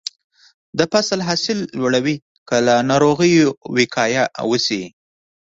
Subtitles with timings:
[0.77, 2.15] د فصل حاصل لوړوي
[2.47, 4.83] که له ناروغیو وقایه وشي.